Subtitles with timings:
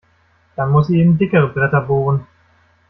[0.55, 2.25] Dann muss sie eben dickere Bretter bohren.